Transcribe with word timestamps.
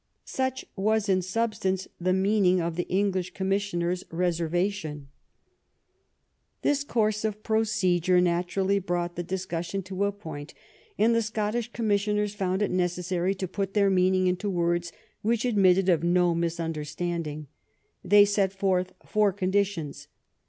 —such 0.25 0.65
was, 0.75 1.07
in 1.07 1.21
substance, 1.21 1.87
the 1.99 2.11
meaning 2.11 2.59
of 2.59 2.75
the 2.75 2.87
English 2.89 3.35
commissioners' 3.35 4.03
reservation. 4.09 5.09
171 6.61 6.61
THE 6.63 6.67
RKIQN 6.67 6.67
OF 6.67 6.67
QUEEN 6.67 6.69
ANNE 6.69 6.71
This 6.71 6.83
course 7.15 7.23
of 7.25 7.43
procedure 7.43 8.21
naturally 8.21 8.79
brought 8.79 9.15
the 9.15 9.21
dis 9.21 9.45
cussion 9.45 9.83
to 9.85 10.05
a 10.05 10.11
pointy 10.11 10.55
and 10.97 11.13
the 11.13 11.21
Scottish 11.21 11.71
commissioners 11.71 12.33
found 12.33 12.63
it 12.63 12.71
necessary 12.71 13.35
to 13.35 13.47
put 13.47 13.75
their 13.75 13.91
meaning 13.91 14.25
into 14.25 14.49
words 14.49 14.91
which 15.21 15.45
admitted 15.45 15.87
of 15.87 16.01
no 16.03 16.33
misunderstanding. 16.33 17.45
They 18.03 18.25
set 18.25 18.51
forth 18.53 18.93
four 19.05 19.31
conditions. 19.31 20.07